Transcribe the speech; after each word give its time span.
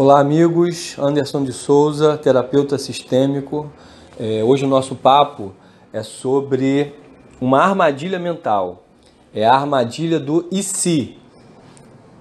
Olá, 0.00 0.20
amigos. 0.20 0.96
Anderson 0.96 1.42
de 1.42 1.52
Souza, 1.52 2.16
terapeuta 2.16 2.78
sistêmico. 2.78 3.68
É, 4.16 4.44
hoje 4.44 4.64
o 4.64 4.68
nosso 4.68 4.94
papo 4.94 5.52
é 5.92 6.04
sobre 6.04 6.94
uma 7.40 7.64
armadilha 7.64 8.16
mental. 8.16 8.84
É 9.34 9.44
a 9.44 9.52
armadilha 9.52 10.20
do 10.20 10.46
e 10.52 10.62
se. 10.62 11.18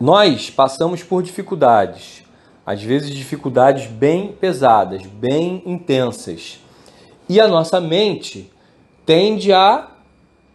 Nós 0.00 0.50
passamos 0.50 1.04
por 1.04 1.22
dificuldades, 1.22 2.24
às 2.66 2.82
vezes 2.82 3.14
dificuldades 3.14 3.86
bem 3.86 4.32
pesadas, 4.32 5.06
bem 5.06 5.62
intensas. 5.64 6.58
E 7.28 7.40
a 7.40 7.46
nossa 7.46 7.80
mente 7.80 8.50
tende 9.06 9.52
a 9.52 9.90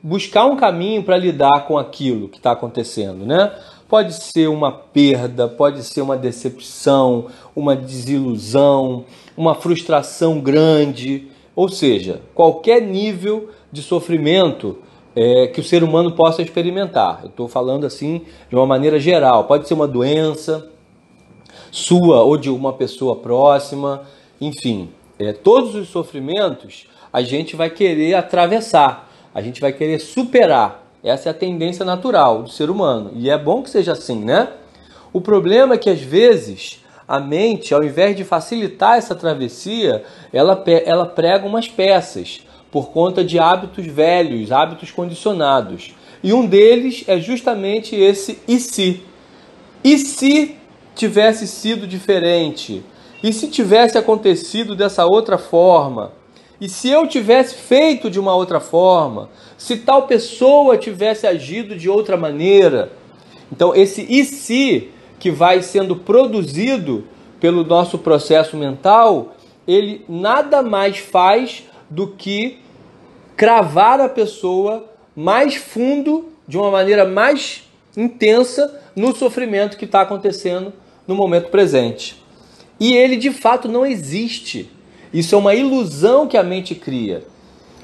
buscar 0.00 0.44
um 0.46 0.56
caminho 0.56 1.02
para 1.02 1.16
lidar 1.16 1.66
com 1.66 1.76
aquilo 1.76 2.28
que 2.28 2.36
está 2.36 2.52
acontecendo, 2.52 3.26
né? 3.26 3.52
Pode 3.90 4.14
ser 4.14 4.48
uma 4.48 4.70
perda, 4.70 5.48
pode 5.48 5.82
ser 5.82 6.00
uma 6.00 6.16
decepção, 6.16 7.26
uma 7.56 7.74
desilusão, 7.74 9.04
uma 9.36 9.54
frustração 9.54 10.40
grande, 10.40 11.26
ou 11.56 11.68
seja, 11.68 12.22
qualquer 12.32 12.80
nível 12.80 13.50
de 13.72 13.82
sofrimento 13.82 14.78
é, 15.16 15.48
que 15.48 15.60
o 15.60 15.64
ser 15.64 15.82
humano 15.82 16.12
possa 16.12 16.40
experimentar. 16.40 17.20
Eu 17.24 17.30
estou 17.30 17.48
falando 17.48 17.84
assim 17.84 18.22
de 18.48 18.54
uma 18.54 18.64
maneira 18.64 19.00
geral. 19.00 19.44
Pode 19.44 19.66
ser 19.66 19.74
uma 19.74 19.88
doença 19.88 20.70
sua 21.72 22.22
ou 22.22 22.36
de 22.36 22.48
uma 22.48 22.72
pessoa 22.72 23.16
próxima, 23.16 24.02
enfim, 24.40 24.90
é, 25.18 25.32
todos 25.32 25.74
os 25.74 25.88
sofrimentos 25.88 26.86
a 27.12 27.22
gente 27.22 27.56
vai 27.56 27.68
querer 27.68 28.14
atravessar, 28.14 29.10
a 29.34 29.42
gente 29.42 29.60
vai 29.60 29.72
querer 29.72 29.98
superar. 29.98 30.89
Essa 31.02 31.28
é 31.28 31.30
a 31.30 31.34
tendência 31.34 31.84
natural 31.84 32.42
do 32.42 32.50
ser 32.50 32.70
humano. 32.70 33.12
E 33.14 33.30
é 33.30 33.38
bom 33.38 33.62
que 33.62 33.70
seja 33.70 33.92
assim, 33.92 34.24
né? 34.24 34.48
O 35.12 35.20
problema 35.20 35.74
é 35.74 35.78
que 35.78 35.90
às 35.90 36.00
vezes 36.00 36.80
a 37.08 37.18
mente, 37.18 37.74
ao 37.74 37.82
invés 37.82 38.14
de 38.14 38.22
facilitar 38.22 38.96
essa 38.96 39.14
travessia, 39.14 40.04
ela, 40.32 40.62
ela 40.84 41.06
prega 41.06 41.46
umas 41.46 41.66
peças 41.66 42.40
por 42.70 42.90
conta 42.90 43.24
de 43.24 43.38
hábitos 43.38 43.84
velhos, 43.86 44.52
hábitos 44.52 44.92
condicionados. 44.92 45.92
E 46.22 46.32
um 46.32 46.46
deles 46.46 47.04
é 47.08 47.18
justamente 47.18 47.96
esse 47.96 48.38
e 48.46 48.60
se. 48.60 49.02
E 49.82 49.98
se 49.98 50.56
tivesse 50.94 51.48
sido 51.48 51.86
diferente? 51.86 52.84
E 53.22 53.32
se 53.32 53.48
tivesse 53.48 53.98
acontecido 53.98 54.76
dessa 54.76 55.04
outra 55.04 55.36
forma? 55.36 56.12
E 56.60 56.68
se 56.68 56.90
eu 56.90 57.06
tivesse 57.06 57.54
feito 57.54 58.10
de 58.10 58.20
uma 58.20 58.34
outra 58.34 58.60
forma? 58.60 59.30
Se 59.56 59.78
tal 59.78 60.06
pessoa 60.06 60.76
tivesse 60.76 61.26
agido 61.26 61.74
de 61.74 61.88
outra 61.88 62.16
maneira? 62.16 62.92
Então, 63.50 63.74
esse 63.74 64.06
e 64.08 64.24
se 64.24 64.90
que 65.18 65.30
vai 65.30 65.62
sendo 65.62 65.96
produzido 65.96 67.04
pelo 67.40 67.64
nosso 67.64 67.98
processo 67.98 68.56
mental, 68.56 69.34
ele 69.66 70.04
nada 70.08 70.62
mais 70.62 70.98
faz 70.98 71.64
do 71.88 72.08
que 72.08 72.58
cravar 73.36 74.00
a 74.00 74.08
pessoa 74.08 74.84
mais 75.16 75.56
fundo, 75.56 76.28
de 76.46 76.58
uma 76.58 76.70
maneira 76.70 77.06
mais 77.06 77.62
intensa, 77.96 78.78
no 78.94 79.14
sofrimento 79.16 79.78
que 79.78 79.86
está 79.86 80.02
acontecendo 80.02 80.72
no 81.06 81.14
momento 81.14 81.48
presente. 81.48 82.22
E 82.78 82.94
ele 82.94 83.16
de 83.16 83.30
fato 83.30 83.68
não 83.68 83.86
existe. 83.86 84.70
Isso 85.12 85.34
é 85.34 85.38
uma 85.38 85.54
ilusão 85.54 86.26
que 86.26 86.36
a 86.36 86.42
mente 86.42 86.74
cria. 86.74 87.24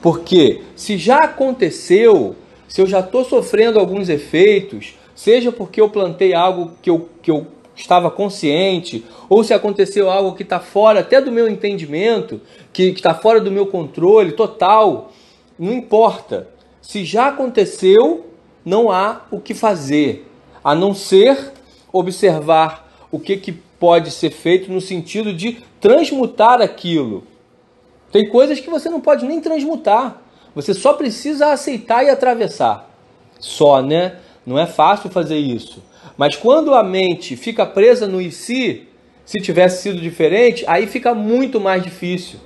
Porque 0.00 0.62
se 0.74 0.96
já 0.96 1.24
aconteceu, 1.24 2.34
se 2.66 2.80
eu 2.80 2.86
já 2.86 3.00
estou 3.00 3.24
sofrendo 3.24 3.78
alguns 3.78 4.08
efeitos, 4.08 4.94
seja 5.14 5.52
porque 5.52 5.80
eu 5.80 5.90
plantei 5.90 6.34
algo 6.34 6.72
que 6.80 6.88
eu, 6.88 7.08
que 7.20 7.30
eu 7.30 7.46
estava 7.74 8.10
consciente, 8.10 9.04
ou 9.28 9.44
se 9.44 9.52
aconteceu 9.52 10.10
algo 10.10 10.34
que 10.34 10.42
está 10.42 10.60
fora 10.60 11.00
até 11.00 11.20
do 11.20 11.30
meu 11.30 11.48
entendimento, 11.48 12.40
que 12.72 12.84
está 12.84 13.14
fora 13.14 13.40
do 13.40 13.50
meu 13.50 13.66
controle 13.66 14.32
total, 14.32 15.12
não 15.58 15.72
importa. 15.72 16.48
Se 16.80 17.04
já 17.04 17.28
aconteceu, 17.28 18.26
não 18.64 18.90
há 18.90 19.22
o 19.30 19.40
que 19.40 19.54
fazer, 19.54 20.26
a 20.64 20.74
não 20.74 20.94
ser 20.94 21.52
observar 21.92 22.88
o 23.10 23.18
que, 23.18 23.36
que 23.36 23.58
pode 23.80 24.10
ser 24.10 24.30
feito 24.30 24.70
no 24.70 24.80
sentido 24.80 25.32
de 25.32 25.58
transmutar 25.80 26.60
aquilo. 26.60 27.26
Tem 28.12 28.28
coisas 28.28 28.60
que 28.60 28.68
você 28.68 28.90
não 28.90 29.00
pode 29.00 29.24
nem 29.24 29.40
transmutar. 29.40 30.20
Você 30.54 30.74
só 30.74 30.92
precisa 30.92 31.52
aceitar 31.52 32.04
e 32.04 32.10
atravessar. 32.10 32.90
Só, 33.38 33.80
né? 33.80 34.16
Não 34.44 34.58
é 34.58 34.66
fácil 34.66 35.08
fazer 35.08 35.38
isso. 35.38 35.82
Mas 36.16 36.36
quando 36.36 36.74
a 36.74 36.82
mente 36.82 37.34
fica 37.36 37.64
presa 37.64 38.06
no 38.06 38.20
e 38.20 38.30
se, 38.30 38.86
se 39.24 39.40
tivesse 39.40 39.82
sido 39.82 39.98
diferente, 40.00 40.64
aí 40.66 40.86
fica 40.86 41.14
muito 41.14 41.58
mais 41.58 41.82
difícil. 41.82 42.38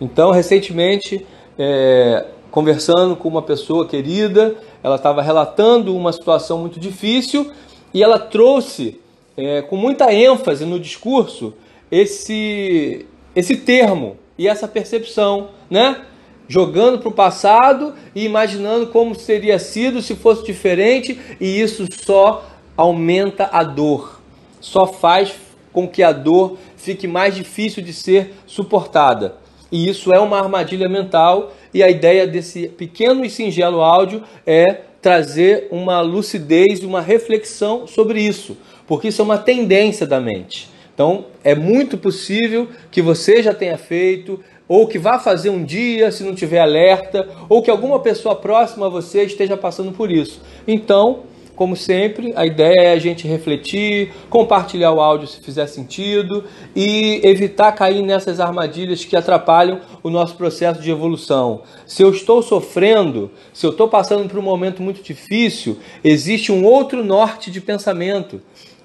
Então, 0.00 0.30
recentemente, 0.30 1.26
é, 1.58 2.26
conversando 2.50 3.16
com 3.16 3.28
uma 3.28 3.42
pessoa 3.42 3.88
querida, 3.88 4.54
ela 4.82 4.96
estava 4.96 5.20
relatando 5.20 5.96
uma 5.96 6.12
situação 6.12 6.58
muito 6.58 6.78
difícil 6.78 7.50
e 7.92 8.02
ela 8.02 8.18
trouxe 8.18 9.00
é, 9.40 9.62
com 9.62 9.76
muita 9.76 10.12
ênfase 10.12 10.64
no 10.64 10.78
discurso 10.78 11.54
esse, 11.90 13.06
esse 13.34 13.56
termo 13.56 14.16
e 14.38 14.46
essa 14.48 14.68
percepção, 14.68 15.50
né? 15.68 16.02
Jogando 16.48 16.98
para 16.98 17.08
o 17.08 17.12
passado 17.12 17.94
e 18.14 18.24
imaginando 18.24 18.88
como 18.88 19.14
teria 19.14 19.58
sido 19.58 20.02
se 20.02 20.16
fosse 20.16 20.44
diferente, 20.44 21.20
e 21.40 21.60
isso 21.60 21.86
só 21.92 22.44
aumenta 22.76 23.48
a 23.52 23.62
dor, 23.62 24.20
só 24.60 24.86
faz 24.86 25.34
com 25.72 25.86
que 25.86 26.02
a 26.02 26.10
dor 26.10 26.56
fique 26.76 27.06
mais 27.06 27.34
difícil 27.34 27.82
de 27.82 27.92
ser 27.92 28.34
suportada. 28.46 29.36
E 29.70 29.88
isso 29.88 30.12
é 30.12 30.18
uma 30.18 30.38
armadilha 30.38 30.88
mental, 30.88 31.52
e 31.72 31.82
a 31.82 31.88
ideia 31.90 32.26
desse 32.26 32.66
pequeno 32.66 33.24
e 33.24 33.30
singelo 33.30 33.80
áudio 33.80 34.22
é 34.44 34.80
trazer 35.00 35.68
uma 35.70 36.00
lucidez 36.00 36.80
e 36.80 36.86
uma 36.86 37.00
reflexão 37.00 37.86
sobre 37.86 38.20
isso, 38.20 38.56
porque 38.90 39.06
isso 39.06 39.22
é 39.22 39.24
uma 39.24 39.38
tendência 39.38 40.04
da 40.04 40.18
mente. 40.20 40.68
Então, 40.92 41.26
é 41.44 41.54
muito 41.54 41.96
possível 41.96 42.66
que 42.90 43.00
você 43.00 43.40
já 43.40 43.54
tenha 43.54 43.78
feito, 43.78 44.40
ou 44.66 44.88
que 44.88 44.98
vá 44.98 45.16
fazer 45.16 45.48
um 45.48 45.64
dia, 45.64 46.10
se 46.10 46.24
não 46.24 46.34
tiver 46.34 46.58
alerta, 46.58 47.28
ou 47.48 47.62
que 47.62 47.70
alguma 47.70 48.00
pessoa 48.00 48.34
próxima 48.34 48.86
a 48.86 48.88
você 48.88 49.22
esteja 49.22 49.56
passando 49.56 49.92
por 49.92 50.10
isso. 50.10 50.42
Então, 50.66 51.20
como 51.54 51.76
sempre, 51.76 52.32
a 52.34 52.44
ideia 52.44 52.80
é 52.80 52.92
a 52.92 52.98
gente 52.98 53.28
refletir, 53.28 54.12
compartilhar 54.28 54.90
o 54.90 55.00
áudio 55.00 55.28
se 55.28 55.40
fizer 55.40 55.68
sentido 55.68 56.42
e 56.74 57.20
evitar 57.22 57.70
cair 57.72 58.02
nessas 58.02 58.40
armadilhas 58.40 59.04
que 59.04 59.14
atrapalham 59.14 59.78
o 60.02 60.10
nosso 60.10 60.34
processo 60.34 60.80
de 60.80 60.90
evolução. 60.90 61.62
Se 61.86 62.02
eu 62.02 62.10
estou 62.10 62.42
sofrendo, 62.42 63.30
se 63.52 63.66
eu 63.66 63.70
estou 63.70 63.86
passando 63.86 64.28
por 64.28 64.38
um 64.38 64.42
momento 64.42 64.82
muito 64.82 65.00
difícil, 65.00 65.78
existe 66.02 66.50
um 66.50 66.64
outro 66.64 67.04
norte 67.04 67.52
de 67.52 67.60
pensamento 67.60 68.40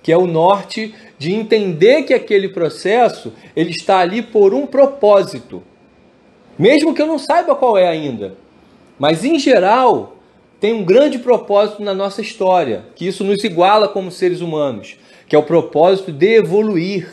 que 0.06 0.12
é 0.12 0.18
o 0.18 0.28
norte 0.28 0.94
de 1.18 1.34
entender 1.34 2.04
que 2.04 2.14
aquele 2.14 2.50
processo 2.50 3.34
ele 3.56 3.72
está 3.72 3.98
ali 3.98 4.22
por 4.22 4.54
um 4.54 4.68
propósito, 4.68 5.64
mesmo 6.60 6.94
que 6.94 7.02
eu 7.02 7.08
não 7.08 7.18
saiba 7.18 7.56
qual 7.56 7.76
é 7.76 7.88
ainda. 7.88 8.36
Mas 9.00 9.26
em 9.26 9.40
geral 9.40 10.18
tem 10.60 10.74
um 10.74 10.86
grande 10.86 11.18
propósito 11.18 11.82
na 11.82 11.92
nossa 11.92 12.22
história, 12.22 12.86
que 12.96 13.08
isso 13.08 13.24
nos 13.24 13.44
iguala 13.44 13.88
como 13.88 14.12
seres 14.12 14.42
humanos, 14.42 14.96
que 15.28 15.36
é 15.36 15.40
o 15.40 15.44
propósito 15.44 16.12
de 16.12 16.36
evoluir. 16.36 17.12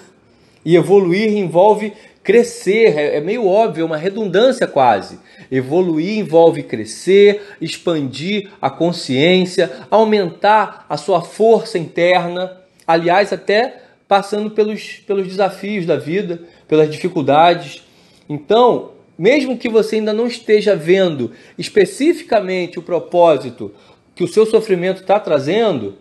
E 0.62 0.76
evoluir 0.76 1.34
envolve 1.34 1.94
crescer, 2.22 2.98
é, 2.98 3.16
é 3.16 3.20
meio 3.22 3.46
óbvio, 3.46 3.84
é 3.84 3.86
uma 3.86 3.96
redundância 3.96 4.66
quase. 4.66 5.18
Evoluir 5.50 6.18
envolve 6.18 6.62
crescer, 6.62 7.40
expandir 7.58 8.50
a 8.60 8.68
consciência, 8.68 9.86
aumentar 9.90 10.84
a 10.90 10.98
sua 10.98 11.22
força 11.22 11.78
interna 11.78 12.60
aliás, 12.86 13.32
até 13.32 13.82
passando 14.06 14.50
pelos, 14.50 15.00
pelos 15.06 15.26
desafios 15.26 15.86
da 15.86 15.96
vida, 15.96 16.42
pelas 16.68 16.90
dificuldades. 16.90 17.82
Então, 18.28 18.92
mesmo 19.18 19.56
que 19.56 19.68
você 19.68 19.96
ainda 19.96 20.12
não 20.12 20.26
esteja 20.26 20.74
vendo 20.74 21.32
especificamente 21.58 22.78
o 22.78 22.82
propósito 22.82 23.74
que 24.14 24.24
o 24.24 24.28
seu 24.28 24.44
sofrimento 24.44 25.00
está 25.00 25.18
trazendo, 25.18 25.96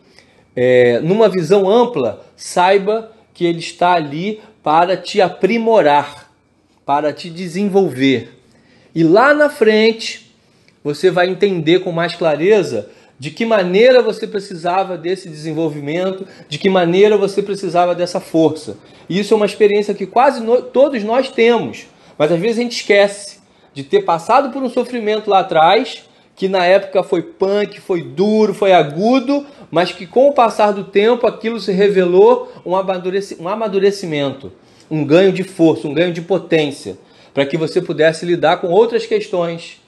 é, 0.55 0.99
numa 0.99 1.29
visão 1.29 1.69
ampla, 1.69 2.25
saiba 2.35 3.11
que 3.33 3.45
ele 3.45 3.59
está 3.59 3.93
ali 3.93 4.41
para 4.61 4.97
te 4.97 5.21
aprimorar, 5.21 6.31
para 6.85 7.13
te 7.13 7.29
desenvolver. 7.29 8.37
E 8.93 9.03
lá 9.03 9.33
na 9.33 9.49
frente, 9.49 10.35
você 10.83 11.09
vai 11.09 11.29
entender 11.29 11.79
com 11.79 11.91
mais 11.91 12.15
clareza 12.15 12.89
de 13.21 13.29
que 13.29 13.45
maneira 13.45 14.01
você 14.01 14.25
precisava 14.25 14.97
desse 14.97 15.29
desenvolvimento, 15.29 16.25
de 16.49 16.57
que 16.57 16.67
maneira 16.67 17.15
você 17.15 17.43
precisava 17.43 17.93
dessa 17.93 18.19
força. 18.19 18.77
E 19.07 19.19
isso 19.19 19.35
é 19.35 19.37
uma 19.37 19.45
experiência 19.45 19.93
que 19.93 20.07
quase 20.07 20.41
no, 20.41 20.59
todos 20.59 21.03
nós 21.03 21.29
temos, 21.29 21.85
mas 22.17 22.31
às 22.31 22.39
vezes 22.39 22.57
a 22.57 22.63
gente 22.63 22.77
esquece 22.77 23.37
de 23.75 23.83
ter 23.83 24.01
passado 24.01 24.49
por 24.49 24.63
um 24.63 24.69
sofrimento 24.71 25.29
lá 25.29 25.41
atrás 25.41 26.03
que 26.35 26.49
na 26.49 26.65
época 26.65 27.03
foi 27.03 27.21
punk, 27.21 27.79
foi 27.79 28.01
duro, 28.01 28.55
foi 28.55 28.73
agudo, 28.73 29.45
mas 29.69 29.91
que 29.91 30.07
com 30.07 30.29
o 30.29 30.33
passar 30.33 30.71
do 30.71 30.85
tempo 30.85 31.27
aquilo 31.27 31.59
se 31.59 31.71
revelou 31.71 32.51
um 32.65 32.75
amadurecimento, 33.47 34.51
um 34.89 35.05
ganho 35.05 35.31
de 35.31 35.43
força, 35.43 35.87
um 35.87 35.93
ganho 35.93 36.11
de 36.11 36.23
potência, 36.23 36.97
para 37.35 37.45
que 37.45 37.55
você 37.55 37.83
pudesse 37.83 38.25
lidar 38.25 38.57
com 38.57 38.69
outras 38.69 39.05
questões. 39.05 39.79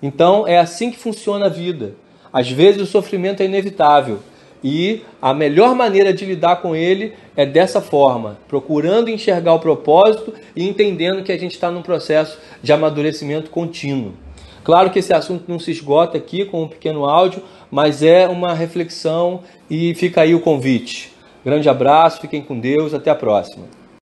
Então 0.00 0.46
é 0.46 0.60
assim 0.60 0.92
que 0.92 0.96
funciona 0.96 1.46
a 1.46 1.48
vida. 1.48 1.96
Às 2.32 2.50
vezes 2.50 2.80
o 2.82 2.86
sofrimento 2.86 3.42
é 3.42 3.46
inevitável 3.46 4.20
e 4.62 5.02
a 5.22 5.32
melhor 5.32 5.74
maneira 5.74 6.12
de 6.12 6.24
lidar 6.24 6.56
com 6.56 6.74
ele 6.74 7.12
é 7.36 7.46
dessa 7.46 7.80
forma, 7.80 8.38
procurando 8.48 9.08
enxergar 9.08 9.54
o 9.54 9.60
propósito 9.60 10.34
e 10.54 10.68
entendendo 10.68 11.22
que 11.22 11.32
a 11.32 11.38
gente 11.38 11.52
está 11.52 11.70
num 11.70 11.82
processo 11.82 12.38
de 12.62 12.72
amadurecimento 12.72 13.50
contínuo. 13.50 14.14
Claro 14.64 14.90
que 14.90 14.98
esse 14.98 15.14
assunto 15.14 15.44
não 15.48 15.58
se 15.58 15.70
esgota 15.70 16.18
aqui 16.18 16.44
com 16.44 16.64
um 16.64 16.68
pequeno 16.68 17.04
áudio, 17.04 17.42
mas 17.70 18.02
é 18.02 18.28
uma 18.28 18.52
reflexão 18.52 19.40
e 19.70 19.94
fica 19.94 20.22
aí 20.22 20.34
o 20.34 20.40
convite. 20.40 21.12
Grande 21.44 21.68
abraço, 21.68 22.20
fiquem 22.20 22.42
com 22.42 22.58
Deus, 22.58 22.92
até 22.92 23.10
a 23.10 23.14
próxima. 23.14 23.77